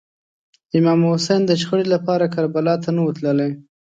[0.77, 3.51] امام حسین د شخړې لپاره کربلا ته نه و تللی.